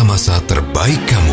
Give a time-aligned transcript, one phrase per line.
[0.00, 1.29] masa-masa terbaik kamu.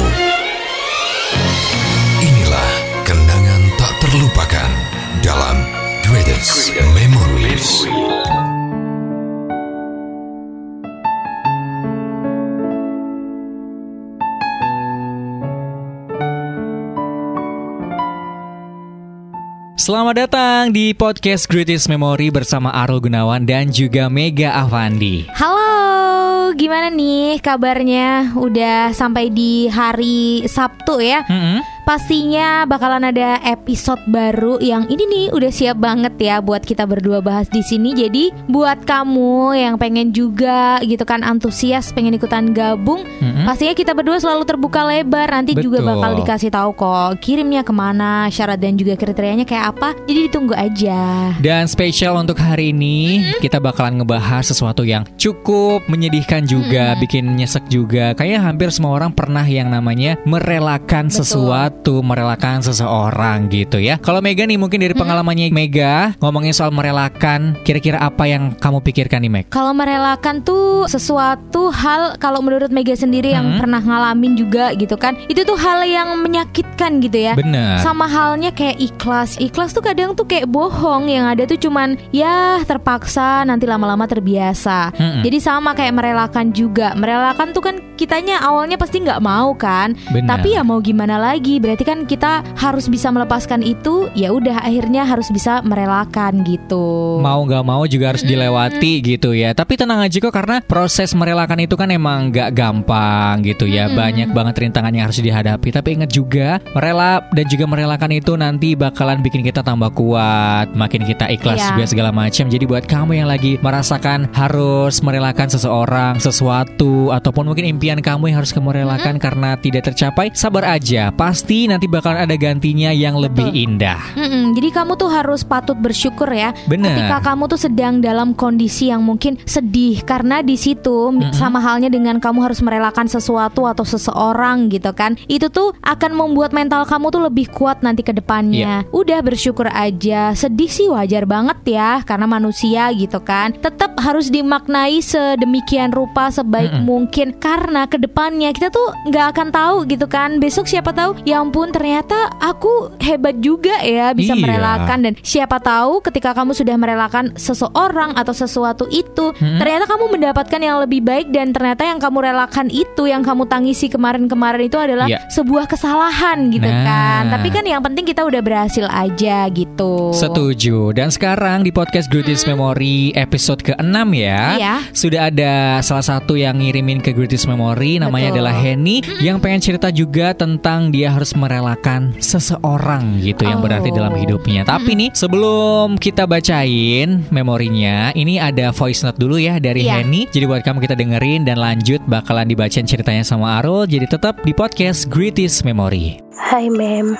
[19.78, 25.30] Selamat datang di podcast Greatest Memory bersama Arul Gunawan dan juga Mega Avandi.
[25.38, 28.34] Halo, gimana nih kabarnya?
[28.34, 31.22] Udah sampai di hari Sabtu ya.
[31.30, 31.77] Mm-mm.
[31.87, 37.23] Pastinya bakalan ada episode baru yang ini nih udah siap banget ya buat kita berdua
[37.23, 37.95] bahas di sini.
[37.95, 43.47] Jadi buat kamu yang pengen juga gitu kan antusias pengen ikutan gabung, Mm-mm.
[43.47, 45.31] pastinya kita berdua selalu terbuka lebar.
[45.31, 45.88] Nanti juga Betul.
[45.95, 49.95] bakal dikasih tahu kok kirimnya ke mana, syarat dan juga kriterianya kayak apa.
[50.11, 51.31] Jadi ditunggu aja.
[51.39, 57.63] Dan spesial untuk hari ini kita bakalan ngebahas sesuatu yang cukup menyedihkan juga, bikin nyesek
[57.72, 58.11] juga.
[58.11, 61.23] Kayaknya hampir semua orang pernah yang namanya merelakan Betul.
[61.23, 63.95] sesuatu, merelakan seseorang gitu ya.
[64.00, 69.23] Kalau Mega nih mungkin dari pengalamannya Mega ngomongin soal merelakan, kira-kira apa yang kamu pikirkan
[69.23, 69.45] nih Meg?
[69.47, 73.59] Kalau merelakan tuh sesuatu hal kalau menurut Mega sendiri yang Hmm.
[73.64, 75.16] pernah ngalamin juga gitu kan.
[75.31, 77.34] Itu tuh hal yang menyakitkan gitu ya.
[77.34, 77.80] Bener.
[77.80, 79.39] Sama halnya kayak ikhlas.
[79.39, 84.91] Ikhlas tuh kadang tuh kayak bohong yang ada tuh cuman ya terpaksa nanti lama-lama terbiasa.
[84.94, 85.23] Mm-mm.
[85.23, 86.91] Jadi sama kayak merelakan juga.
[87.00, 89.95] Merelakan tuh kan kitanya awalnya pasti nggak mau kan.
[90.12, 90.28] Bener.
[90.28, 91.64] Tapi ya mau gimana lagi?
[91.67, 94.07] Berarti kan kita harus bisa melepaskan itu.
[94.15, 97.19] Ya udah akhirnya harus bisa merelakan gitu.
[97.19, 99.51] mau nggak mau juga harus dilewati gitu ya.
[99.51, 103.91] Tapi tenang aja kok karena proses merelakan itu kan emang nggak gampang gitu ya.
[103.91, 105.75] Banyak banget rintangan yang harus dihadapi.
[105.75, 111.03] Tapi ingat juga rela dan juga merelakan itu nanti bakalan bikin kita tambah kuat, makin
[111.03, 111.67] kita ikhlas Iya.
[111.75, 112.45] juga segala macam.
[112.47, 118.38] Jadi buat kamu yang lagi merasakan harus merelakan seseorang, sesuatu ataupun mungkin impian kamu yang
[118.39, 121.09] harus kamu relakan karena tidak tercapai, sabar aja.
[121.11, 123.97] Pasti nanti bakalan ada gantinya yang lebih indah.
[124.13, 126.53] Mm-mm, jadi kamu tuh harus patut bersyukur ya.
[126.69, 126.94] Bener.
[126.94, 131.88] Ketika kamu tuh sedang dalam kondisi yang mungkin sedih karena di situ m- sama halnya
[131.88, 135.16] dengan kamu harus merelakan sesuatu atau seseorang gitu kan.
[135.25, 138.84] Itu tuh akan membuat mental kamu tuh lebih kuat nanti ke depannya.
[138.91, 140.35] Udah bersyukur aja.
[140.35, 143.56] Sedih sih wajar banget ya karena manusia gitu kan.
[143.56, 149.75] Tetap harus dimaknai sedemikian rupa sebaik mungkin karena ke depannya kita tuh nggak akan tahu
[149.88, 150.44] gitu kan.
[150.44, 154.44] Besok siapa tahu ya ampun ternyata aku hebat juga ya bisa Iya.
[154.44, 159.57] merelakan dan siapa tahu ketika kamu sudah merelakan seseorang atau sesuatu itu Hmm.
[159.57, 163.88] ternyata kamu mendapatkan yang lebih baik dan ternyata yang kamu relakan itu yang kamu tangisi
[163.88, 165.24] kemarin-kemarin itu adalah Iya.
[165.30, 166.84] sebuah kesalahan gitu Nah.
[166.84, 170.91] kan tapi kan yang penting kita udah berhasil aja gitu Setuju.
[170.91, 174.41] Dan sekarang di podcast Greatest Memory episode ke-6 ya.
[174.57, 174.75] Iya.
[174.91, 178.36] Sudah ada salah satu yang ngirimin ke Greatest Memory namanya Betul.
[178.41, 183.70] adalah Henny yang pengen cerita juga tentang dia harus merelakan seseorang gitu yang Oh.
[183.70, 184.66] berarti dalam hidupnya.
[184.66, 190.02] Tapi nih sebelum kita bacain memorinya, ini ada voice note dulu ya dari Iya.
[190.02, 190.25] Henny.
[190.28, 193.86] Jadi buat kamu kita dengerin dan lanjut bakalan dibacain ceritanya sama Arul.
[193.86, 196.18] Jadi tetap di podcast Greatest Memory.
[196.34, 197.14] Hai Mem,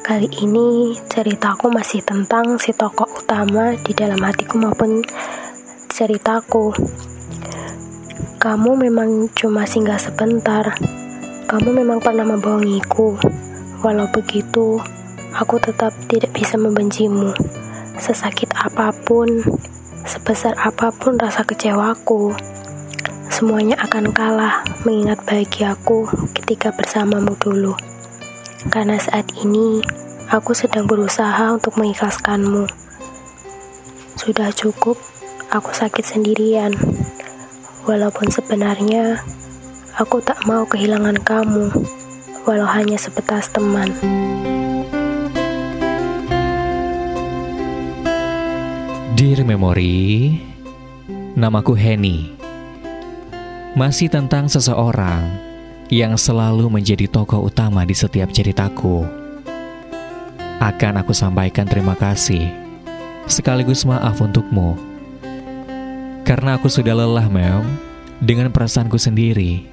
[0.00, 5.04] kali ini ceritaku masih tentang si tokoh utama di dalam hatiku maupun
[5.90, 6.72] ceritaku.
[8.40, 10.72] Kamu memang cuma singgah sebentar.
[11.44, 13.20] Kamu memang pernah membohongiku.
[13.80, 14.76] Walau begitu,
[15.32, 17.32] aku tetap tidak bisa membencimu.
[17.96, 19.40] Sesakit apa pun,
[20.04, 22.36] sebesar apa pun rasa kecewaku,
[23.32, 27.72] semuanya akan kalah mengingat bahagiaku ketika bersamamu dulu.
[28.68, 29.80] Karena saat ini
[30.28, 32.68] aku sedang berusaha untuk mengikhlaskanmu.
[34.20, 35.00] Sudah cukup
[35.48, 36.76] aku sakit sendirian.
[37.88, 39.24] Walaupun sebenarnya
[39.96, 41.72] aku tak mau kehilangan kamu,
[42.50, 43.94] walau hanya sebatas teman.
[49.14, 50.34] Dear Memory,
[51.38, 52.34] namaku Henny.
[53.78, 55.30] Masih tentang seseorang
[55.94, 59.06] yang selalu menjadi tokoh utama di setiap ceritaku.
[60.58, 62.50] Akan aku sampaikan terima kasih,
[63.30, 64.74] sekaligus maaf untukmu.
[66.26, 67.62] Karena aku sudah lelah, Mel,
[68.18, 69.69] dengan perasaanku sendiri.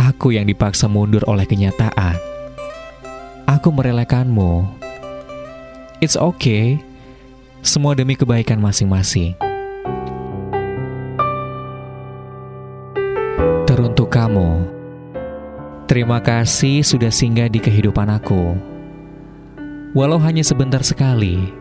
[0.00, 2.16] Aku yang dipaksa mundur oleh kenyataan.
[3.44, 4.64] Aku merelakanmu.
[6.00, 6.80] It's okay.
[7.60, 9.36] Semua demi kebaikan masing-masing.
[13.68, 14.64] Teruntuk kamu,
[15.84, 18.56] terima kasih sudah singgah di kehidupan aku.
[19.92, 21.52] Walau hanya sebentar sekali,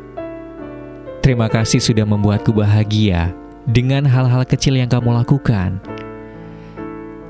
[1.20, 3.36] terima kasih sudah membuatku bahagia
[3.68, 5.99] dengan hal-hal kecil yang kamu lakukan.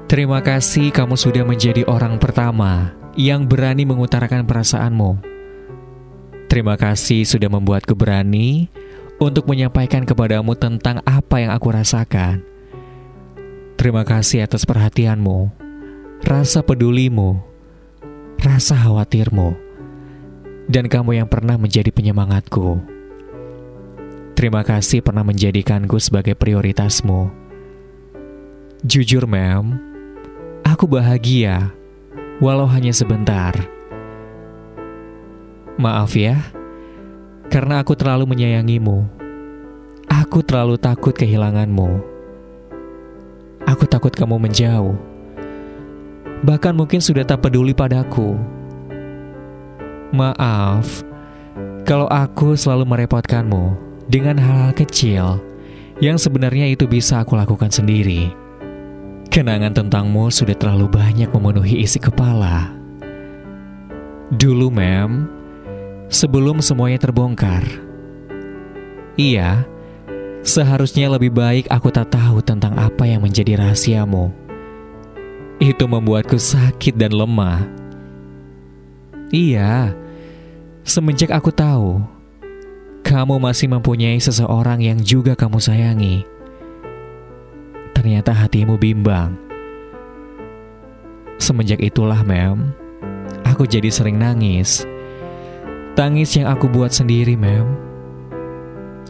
[0.09, 5.21] Terima kasih kamu sudah menjadi orang pertama yang berani mengutarakan perasaanmu.
[6.49, 8.73] Terima kasih sudah membuatku berani
[9.21, 12.41] untuk menyampaikan kepadamu tentang apa yang aku rasakan.
[13.77, 15.53] Terima kasih atas perhatianmu,
[16.25, 17.37] rasa pedulimu,
[18.41, 19.53] rasa khawatirmu,
[20.73, 22.81] dan kamu yang pernah menjadi penyemangatku.
[24.33, 27.29] Terima kasih pernah menjadikanku sebagai prioritasmu.
[28.81, 29.88] Jujur, Mem,
[30.69, 31.73] Aku bahagia,
[32.37, 33.57] walau hanya sebentar.
[35.81, 36.37] Maaf ya,
[37.49, 39.01] karena aku terlalu menyayangimu.
[40.05, 42.05] Aku terlalu takut kehilanganmu.
[43.65, 44.93] Aku takut kamu menjauh.
[46.45, 48.37] Bahkan mungkin sudah tak peduli padaku.
[50.13, 51.01] Maaf
[51.81, 53.73] kalau aku selalu merepotkanmu
[54.05, 55.41] dengan hal-hal kecil
[55.97, 58.48] yang sebenarnya itu bisa aku lakukan sendiri.
[59.39, 62.75] Kenangan tentangmu sudah terlalu banyak memenuhi isi kepala.
[64.35, 65.31] Dulu, Mem,
[66.11, 67.63] sebelum semuanya terbongkar.
[69.15, 69.63] Iya,
[70.43, 74.27] seharusnya lebih baik aku tak tahu tentang apa yang menjadi rahasiamu.
[75.63, 77.63] Itu membuatku sakit dan lemah.
[79.31, 79.95] Iya,
[80.83, 82.03] semenjak aku tahu
[83.07, 86.27] kamu masih mempunyai seseorang yang juga kamu sayangi
[87.99, 89.35] ternyata hatimu bimbang.
[91.35, 92.71] Semenjak itulah, Mem,
[93.43, 94.87] aku jadi sering nangis.
[95.99, 97.67] Tangis yang aku buat sendiri, Mem.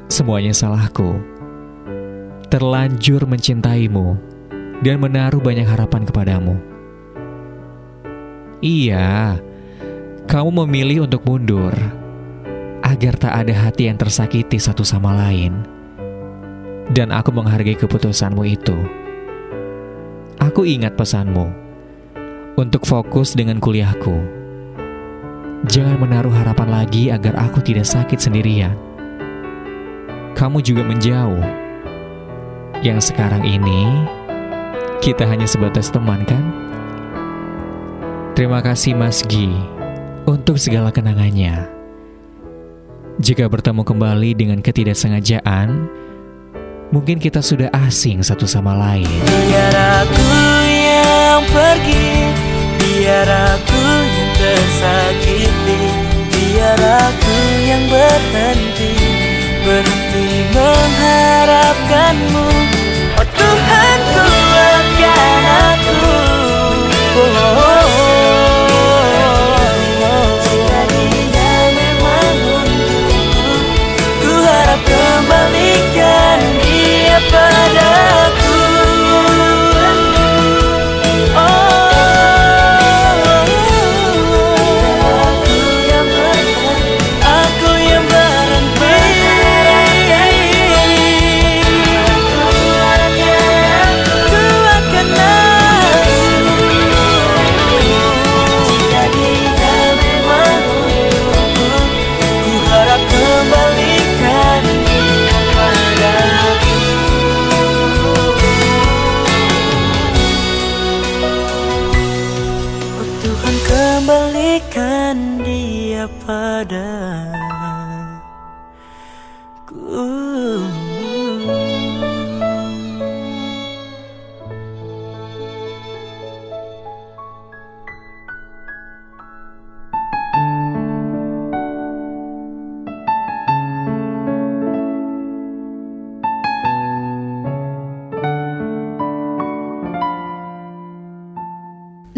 [0.10, 1.22] Semuanya salahku.
[2.50, 4.18] Terlanjur mencintaimu
[4.82, 6.58] dan menaruh banyak harapan kepadamu.
[8.58, 9.38] Iya,
[10.26, 11.78] kamu memilih untuk mundur
[12.82, 15.79] agar tak ada hati yang tersakiti satu sama lain
[16.90, 18.78] dan aku menghargai keputusanmu itu.
[20.42, 21.52] Aku ingat pesanmu
[22.58, 24.18] untuk fokus dengan kuliahku.
[25.70, 28.74] Jangan menaruh harapan lagi agar aku tidak sakit sendirian.
[30.34, 31.44] Kamu juga menjauh.
[32.80, 34.08] Yang sekarang ini
[35.04, 36.44] kita hanya sebatas teman kan?
[38.40, 39.52] Terima kasih Mas Gi
[40.24, 41.68] untuk segala kenangannya.
[43.20, 45.92] Jika bertemu kembali dengan ketidaksengajaan,
[46.90, 49.06] mungkin kita sudah asing satu sama lain.
[49.06, 49.74] Biar
[50.06, 50.30] aku
[50.66, 52.10] yang pergi,
[52.82, 55.82] biar aku yang tersakiti,
[56.34, 58.89] biar aku yang berhenti,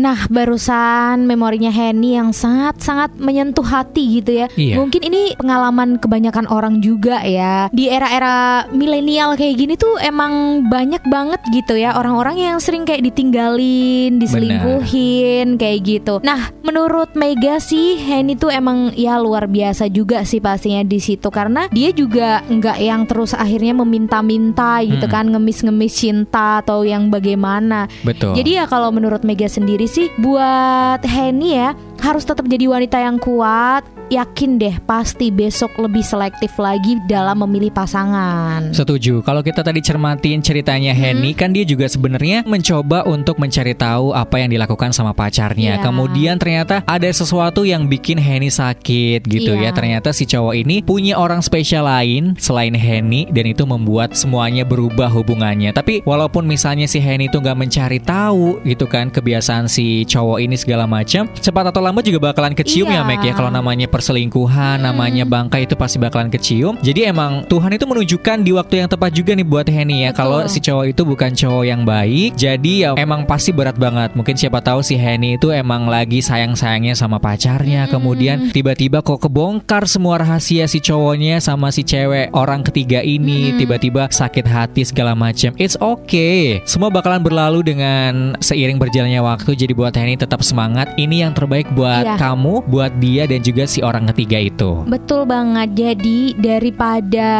[0.01, 4.49] Nah, barusan memorinya Henny yang sangat-sangat menyentuh hati gitu ya.
[4.57, 4.81] Iya.
[4.81, 7.69] Mungkin ini pengalaman kebanyakan orang juga ya.
[7.69, 13.05] Di era-era milenial kayak gini tuh emang banyak banget gitu ya orang-orang yang sering kayak
[13.05, 16.17] ditinggalin, diselingkuhin kayak gitu.
[16.25, 21.27] Nah, menurut Mega sih Henny tuh emang ya luar biasa juga sih pastinya di situ
[21.29, 25.11] karena dia juga nggak yang terus akhirnya meminta-minta gitu Mm.
[25.11, 27.89] kan, ngemis-ngemis cinta atau yang bagaimana.
[28.05, 28.37] Betul.
[28.37, 33.21] Jadi ya kalau menurut Mega sendiri sih buat Henny ya harus tetap jadi wanita yang
[33.21, 38.73] kuat, yakin deh pasti besok lebih selektif lagi dalam memilih pasangan.
[38.73, 39.21] Setuju.
[39.21, 44.41] Kalau kita tadi cermatin ceritanya Henny, kan dia juga sebenarnya mencoba untuk mencari tahu apa
[44.41, 45.77] yang dilakukan sama pacarnya.
[45.77, 45.83] Iya.
[45.85, 49.69] Kemudian ternyata ada sesuatu yang bikin Henny sakit gitu Iya.
[49.69, 49.77] ya.
[49.77, 55.07] Ternyata si cowok ini punya orang spesial lain selain Henny dan itu membuat semuanya berubah
[55.07, 55.69] hubungannya.
[55.71, 60.57] Tapi walaupun misalnya si Henny itu nggak mencari tahu gitu kan kebiasaan si cowok ini
[60.57, 63.03] segala macam, cepat atau lambat juga bakalan kecium Iya.
[63.03, 63.35] ya Meg ya.
[63.35, 66.79] Kalau namanya perselingkuhan, namanya bangkai itu pasti bakalan kecium.
[66.79, 70.15] Jadi emang Tuhan itu menunjukkan di waktu yang tepat juga nih buat Henny ya.
[70.15, 74.13] Kalau si cowok itu bukan cowok yang baik, jadi ya emang pasti berat banget.
[74.13, 77.89] Mungkin siapa tahu si Henny itu emang lagi sayang-sayangnya sama pacarnya.
[77.89, 83.57] Kemudian tiba-tiba kok kebongkar semua rahasia si cowoknya sama si cewek orang ketiga ini.
[83.57, 85.57] Tiba-tiba sakit hati segala macam.
[85.57, 86.61] It's okay.
[86.69, 89.57] Semua bakalan berlalu dengan seiring berjalannya waktu.
[89.57, 90.93] Jadi buat Henny tetap semangat.
[90.93, 92.15] Ini yang terbaik buat Iya.
[92.17, 94.85] kamu, buat dia dan juga si orang ketiga itu.
[94.85, 95.73] Betul banget.
[95.73, 97.31] Jadi daripada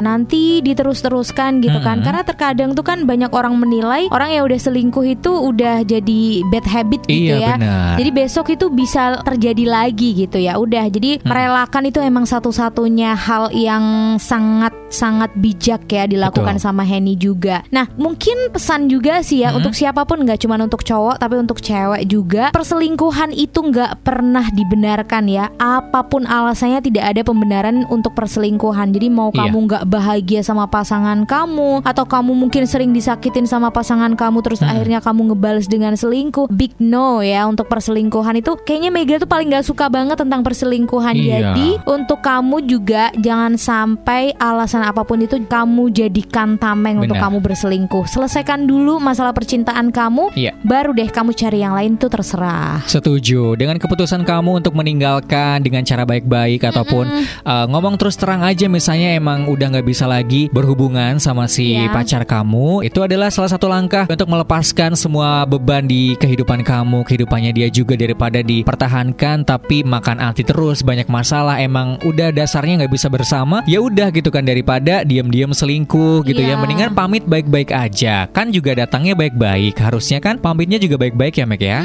[0.00, 2.00] nanti diterus-teruskan gitu kan.
[2.00, 2.06] Mm-mm.
[2.06, 6.66] Karena terkadang tuh kan banyak orang menilai orang yang udah selingkuh itu udah jadi bad
[6.66, 7.54] habit gitu Iya ya.
[7.56, 7.94] benar.
[7.96, 10.56] Jadi besok itu bisa terjadi lagi gitu ya.
[10.56, 10.86] Udah.
[10.86, 11.30] Jadi Hmm.
[11.30, 13.84] merelakan itu emang satu-satunya hal yang
[14.18, 16.64] sangat sangat bijak ya dilakukan Betul.
[16.64, 17.66] sama Henny juga.
[17.68, 19.58] Nah, mungkin pesan juga sih ya Hmm.
[19.58, 22.54] untuk siapa pun nggak cuma untuk cowok tapi untuk cewek juga.
[22.54, 25.52] Perselingkuhan itu nggak pernah dibenarkan ya.
[25.56, 28.90] Apa pun alasannya tidak ada pembenaran untuk perselingkuhan.
[28.90, 29.46] Jadi mau Iya.
[29.46, 34.58] kamu nggak bahagia sama pasangan kamu atau kamu mungkin sering disakitin sama pasangan kamu terus
[34.58, 34.70] Hmm.
[34.70, 36.48] akhirnya kamu ngebales dengan selingkuh.
[36.48, 38.56] Big no ya untuk perselingkuhan itu.
[38.58, 41.14] Kayaknya Mega tuh paling nggak suka banget tentang perselingkuhan.
[41.14, 41.52] Iya.
[41.52, 47.26] Jadi untuk kamu juga jangan sampai alasan apa pun itu kamu jadikan tameng untuk Benar.
[47.26, 48.04] kamu berselingkuh.
[48.06, 50.54] Selesaikan dulu masalah percintaan kamu, Iya.
[50.62, 52.80] baru deh kamu cari yang lain tuh terserah.
[52.86, 57.08] Setuju dengan keputusan kamu untuk meninggalkan dengan cara baik-baik ataupun
[57.48, 61.88] uh, ngomong terus terang aja misalnya emang udah nggak bisa lagi berhubungan sama si Iya.
[61.88, 67.56] pacar kamu itu adalah salah satu langkah untuk melepaskan semua beban di kehidupan kamu kehidupannya
[67.56, 73.08] dia juga daripada dipertahankan tapi makan hati terus banyak masalah emang udah dasarnya nggak bisa
[73.08, 76.54] bersama ya udah gitu kan daripada diam-diam selingkuh gitu ya.
[76.54, 76.60] Iya.
[76.60, 78.28] mendingan pamit baik-baik aja.
[78.28, 81.80] Kan juga datangnya baik-baik harusnya kan pamitnya juga baik-baik ya Mek ya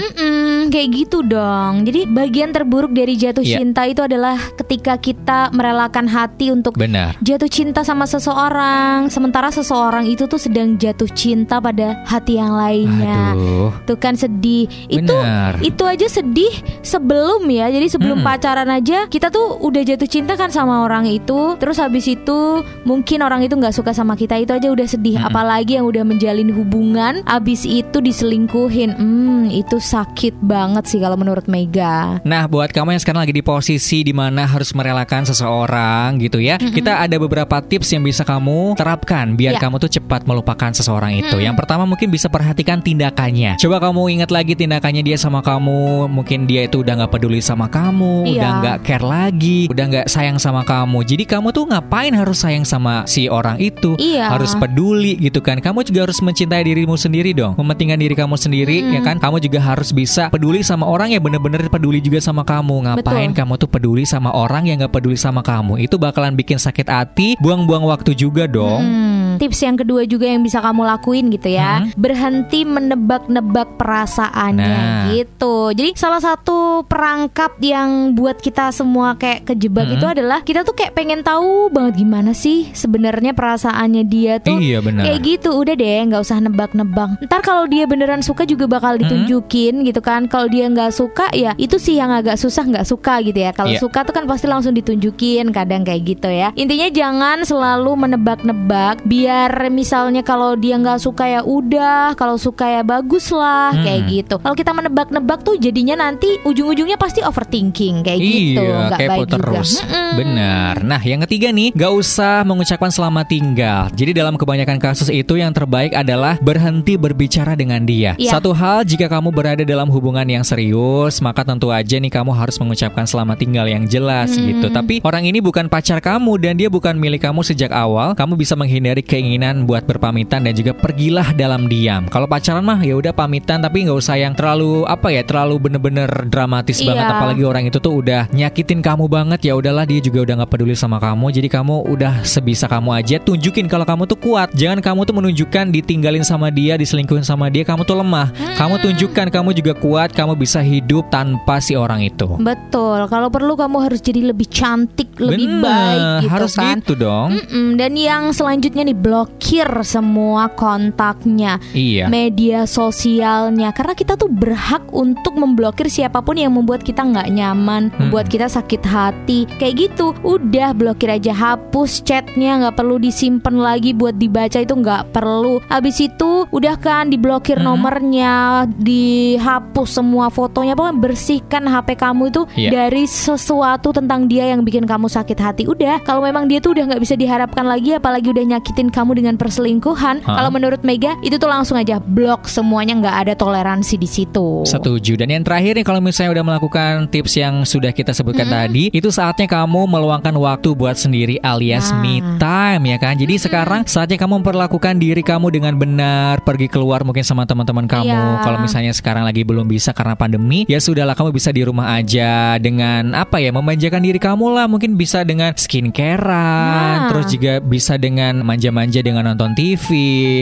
[0.69, 1.81] Kayak gitu dong.
[1.81, 3.57] Jadi bagian terburuk dari jatuh Iya.
[3.57, 10.05] cinta itu adalah ketika kita merelakan hati untuk benar jatuh cinta sama seseorang, sementara seseorang
[10.05, 13.33] itu tuh sedang jatuh cinta pada hati yang lainnya.
[13.33, 14.69] Aduh, Tuh kan sedih.
[14.85, 15.57] Itu benar.
[15.59, 17.67] itu aja sedih sebelum ya.
[17.67, 18.29] Jadi sebelum Mm-mm.
[18.29, 21.57] pacaran aja kita tuh udah jatuh cinta kan sama orang itu.
[21.57, 25.17] Terus habis itu mungkin orang itu nggak suka sama kita itu aja udah sedih.
[25.17, 25.27] Mm-mm.
[25.27, 28.93] Apalagi yang udah menjalin hubungan, habis itu diselingkuhin.
[28.93, 32.19] Hmm, itu sakit banget sih kalau menurut Mega.
[32.23, 36.57] Nah, buat kamu yang sekarang lagi di posisi di mana harus merelakan seseorang gitu ya,
[36.59, 39.59] kita ada beberapa tips yang bisa kamu terapkan biar Ya.
[39.61, 41.37] kamu tuh cepat melupakan seseorang itu.
[41.37, 43.55] Yang pertama mungkin bisa perhatikan tindakannya.
[43.55, 46.11] Coba kamu ingat lagi tindakannya dia sama kamu.
[46.11, 48.33] Mungkin dia itu udah nggak peduli sama kamu, Iya.
[48.35, 51.03] udah nggak care lagi, udah nggak sayang sama kamu.
[51.05, 53.95] Jadi kamu tuh ngapain harus sayang sama si orang itu?
[53.95, 54.31] Iya.
[54.31, 55.59] Harus peduli gitu kan.
[55.59, 57.55] Kamu juga harus mencintai dirimu sendiri dong.
[57.55, 59.17] Mementingkan diri kamu sendiri ya kan.
[59.19, 62.87] Kamu juga harus bisa peduli sama orang yang bener-bener peduli juga sama kamu.
[62.87, 63.43] Ngapain Betul.
[63.43, 65.83] kamu tuh peduli sama orang yang gak peduli sama kamu?
[65.83, 68.79] Itu bakalan bikin sakit hati, buang-buang waktu juga dong.
[68.79, 71.91] Hmm, Tips yang kedua juga yang bisa kamu lakuin gitu ya, Hmm.
[71.99, 75.11] berhenti menebak-nebak perasaannya Nah.
[75.11, 75.75] gitu.
[75.75, 79.95] Jadi salah satu perangkap yang buat kita semua kayak kejebak Hmm.
[79.99, 84.55] itu adalah kita tuh kayak pengen tahu banget gimana sih sebenarnya perasaannya dia tuh.
[84.55, 85.03] Iya benar.
[85.03, 89.03] Kayak gitu udah deh nggak usah nebak-nebak Ntar kalau dia beneran suka juga bakal Hmm.
[89.03, 93.19] ditunjukin gitu kan Kalau dia nggak suka ya itu sih yang agak susah nggak suka
[93.21, 93.79] gitu ya Kalau Iya.
[93.79, 99.49] suka tuh kan pasti langsung ditunjukin kadang kayak gitu ya Intinya jangan selalu menebak-nebak Biar
[99.69, 103.83] misalnya kalau dia nggak suka ya udah Kalau suka ya bagus lah Hmm.
[103.83, 108.99] kayak gitu Kalau kita menebak-nebak tuh jadinya nanti ujung-ujungnya pasti overthinking kayak gitu Iya, nggak
[108.99, 109.35] kepo baik juga.
[109.35, 109.69] terus.
[109.79, 110.11] Mm-mm.
[110.15, 110.75] Benar.
[110.81, 113.81] Nah, yang ketiga nih, gak usah mengucapkan selamat tinggal.
[113.91, 118.13] Jadi dalam kebanyakan kasus itu yang terbaik adalah berhenti berbicara dengan dia.
[118.15, 118.35] Iya.
[118.35, 122.57] Satu hal, jika kamu berada dalam hubungan yang serius, maka tentu aja nih kamu harus
[122.57, 124.67] mengucapkan selamat tinggal yang jelas gitu.
[124.67, 128.11] Tapi orang ini bukan pacar kamu dan dia bukan milik kamu sejak awal.
[128.11, 132.09] Kamu bisa menghindari keinginan buat berpamitan dan juga pergilah dalam diam.
[132.09, 136.09] Kalau pacaran mah ya udah pamitan tapi nggak usah yang terlalu apa ya terlalu bener-bener
[136.25, 136.91] dramatis Iya.
[136.95, 137.05] banget.
[137.11, 139.39] Apalagi orang itu tuh udah nyakitin kamu banget.
[139.45, 141.29] Ya udahlah dia juga udah nggak peduli sama kamu.
[141.29, 143.15] Jadi kamu udah sebisa kamu aja.
[143.21, 144.49] Tunjukin kalau kamu tuh kuat.
[144.55, 148.31] Jangan kamu tuh menunjukkan ditinggalin sama dia diselingkuhin sama dia kamu tuh lemah.
[148.55, 153.05] Kamu tunjukkan kamu juga kuat kamu bisa hidup tanpa si orang itu Betul.
[153.05, 156.77] Kalau perlu kamu harus jadi lebih cantik, lebih Bener, baik gitu harus kan.
[156.77, 164.13] gitu dong Mm-mm, dan yang selanjutnya nih blokir semua kontaknya, iya media sosialnya karena kita
[164.13, 169.45] tuh berhak untuk memblokir siapa pun yang membuat kita nggak nyaman, membuat kita sakit hati
[169.57, 170.11] kayak gitu.
[170.21, 175.59] Udah blokir aja, hapus chatnya nggak perlu disimpan lagi buat dibaca itu nggak perlu.
[175.65, 177.75] Habis itu udah kan diblokir Hmm.
[177.75, 182.69] nomornya, dihapus semua fotonya, pokoknya bersihkan HP kamu itu Iya.
[182.71, 185.63] dari sesuatu tentang dia yang bikin kamu sakit hati.
[185.67, 189.35] Udah, kalau memang dia tuh udah nggak bisa diharapkan lagi, apalagi udah nyakitin kamu dengan
[189.35, 190.23] perselingkuhan.
[190.23, 190.35] Hah?
[190.39, 194.63] Kalau menurut Mega itu tuh langsung aja blok semuanya nggak ada toleransi di situ.
[194.63, 195.19] Setuju.
[195.19, 199.11] Dan yang terakhir nih kalau misalnya udah melakukan tips yang sudah kita sebutkan tadi, itu
[199.11, 201.99] saatnya kamu meluangkan waktu buat sendiri alias Nah.
[201.99, 203.19] me time ya kan.
[203.19, 208.07] Jadi sekarang saatnya kamu memperlakukan diri kamu dengan benar, pergi keluar mungkin sama teman-teman kamu.
[208.07, 208.45] Iya.
[208.45, 212.57] Kalau misalnya sekarang lagi belum bisa karena pandemi, ya sudahlah kamu bisa di rumah aja
[212.61, 214.65] dengan apa ya, memanjakan diri kamu lah.
[214.69, 217.09] Mungkin bisa dengan skincarean, Nah.
[217.11, 219.87] terus juga bisa dengan manja-manja dengan nonton TV,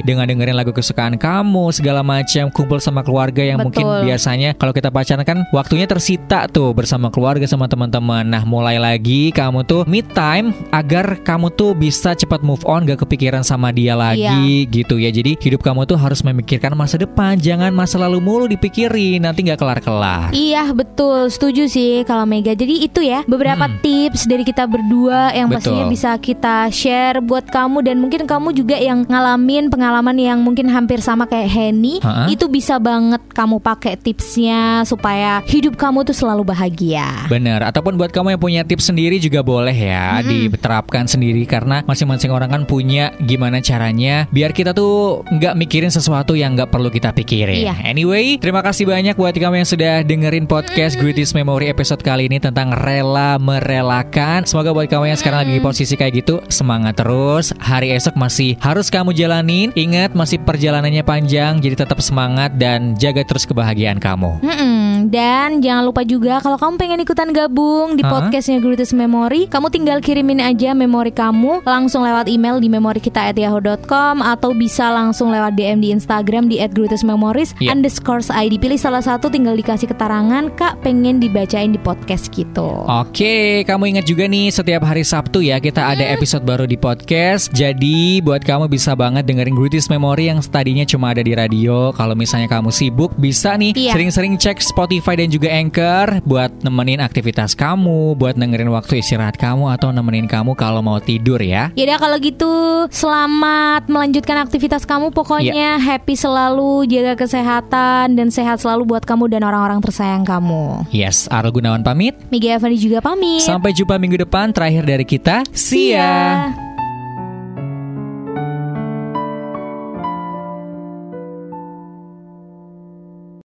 [0.03, 4.03] dengan dengerin lagu kesukaan kamu, segala macam, kumpul sama keluarga yang mungkin Betul.
[4.07, 8.27] biasanya kalau kita pacaran kan waktunya tersita tuh bersama keluarga sama teman-teman.
[8.27, 13.03] Nah, mulai lagi kamu tuh me time agar kamu tuh bisa cepat move on gak
[13.03, 15.09] kepikiran sama dia lagi gitu ya.
[15.09, 19.59] Jadi hidup kamu tuh harus memikirkan masa depan, jangan masa lalu mulu dipikirin, nanti nggak
[19.59, 20.29] kelar-kelar.
[20.31, 22.53] Iya betul, setuju sih kalau Mega.
[22.53, 23.77] Jadi itu ya beberapa Hmm.
[23.81, 25.93] tips dari kita berdua yang pastinya Betul.
[25.93, 31.01] bisa kita share buat kamu dan mungkin kamu juga yang ngalamin pengalaman yang mungkin hampir
[31.01, 31.99] sama kayak Henny.
[31.99, 32.29] Ha-ha.
[32.29, 37.27] Itu bisa banget kamu pakai tipsnya supaya hidup kamu tuh selalu bahagia.
[37.27, 42.31] Bener, ataupun buat kamu yang punya tips sendiri juga boleh ya diterapkan sendiri karena masing-masing
[42.31, 47.11] orang kan punya gimana caranya biar kita tuh nggak mikirin sesuatu yang nggak perlu kita
[47.11, 47.67] pikirin.
[47.67, 47.75] Iya.
[47.83, 52.39] Anyway, terima kasih banyak buat kamu yang sudah dengerin podcast Greatest Memory episode kali ini
[52.39, 54.47] tentang rela merelakan.
[54.47, 57.51] Semoga buat kamu yang sekarang lagi di posisi kayak gitu semangat terus.
[57.59, 59.73] Hari esok masih harus kamu jalanin.
[59.73, 64.37] Ingat masih perjalanannya panjang, jadi tetap semangat dan jaga terus kebahagiaan kamu.
[64.45, 65.09] Mm-mm.
[65.09, 69.97] Dan jangan lupa juga kalau kamu pengen ikutan gabung di podcastnya Greatest Memory, kamu tinggal
[69.97, 75.57] kirimin aja memori kamu langsung lewat email di memori kita yahoo.com atau bisa langsung lewat
[75.57, 77.73] DM di Instagram di @greatestmemories Iya.
[77.73, 78.61] underscore ID.
[78.61, 82.85] Pilih salah satu tinggal dikasih keterangan kak pengen dibacain di podcast gitu.
[82.85, 87.49] Oke, kamu ingat juga nih setiap hari Sabtu ya kita ada episode baru di podcast.
[87.49, 91.89] Jadi buat kamu bisa banget dengerin Greatest Memory yang tadinya cuma ada di radio.
[91.91, 93.97] Kalau misalnya kamu sibuk bisa nih Iya.
[93.97, 99.73] sering-sering cek Spotify dan juga Anchor buat nemenin aktivitas kamu, buat dengerin waktu istirahat kamu
[99.73, 101.73] atau nemenin kamu kalau mau tidur ya.
[101.73, 102.51] Yaudah kalau gitu
[102.91, 105.79] selamat melanjutkan aktivitas kamu pokoknya Iya.
[105.79, 110.87] happy selalu jaga kesehatan dan sehat selalu buat kamu dan orang-orang tersayang kamu.
[110.89, 112.17] Yes, Arul Gunawan pamit.
[112.31, 113.43] Mega Evani juga pamit.
[113.43, 115.45] Sampai jumpa minggu depan terakhir dari kita.
[115.53, 116.66] See ya.